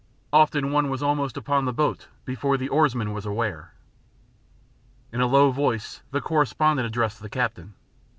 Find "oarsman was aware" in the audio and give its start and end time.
2.69-3.75